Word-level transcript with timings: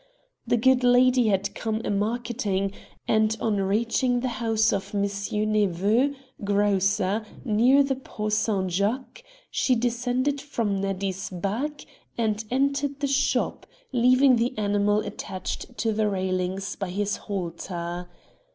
The 0.47 0.57
good 0.57 0.83
lady 0.83 1.27
had 1.27 1.53
come 1.53 1.79
a 1.85 1.91
marketing; 1.91 2.71
and 3.07 3.37
on 3.39 3.57
reaching 3.57 4.21
the 4.21 4.29
house 4.41 4.73
of 4.73 4.95
M. 4.95 5.01
Nepveux, 5.03 6.15
grocer, 6.43 7.23
near 7.45 7.83
the 7.83 7.97
Porte 7.97 8.33
S. 8.33 8.49
Jacques, 8.69 9.23
she 9.51 9.75
descended 9.75 10.41
from 10.41 10.81
Neddy's 10.81 11.29
back, 11.29 11.85
and 12.17 12.43
entered 12.49 12.99
the 12.99 13.05
shop, 13.05 13.67
leaving 13.91 14.37
the 14.37 14.57
animal 14.57 15.01
attached 15.01 15.77
to 15.77 15.91
the 15.93 16.09
railings 16.09 16.75
by 16.75 16.89
his 16.89 17.17
halter. 17.17 18.09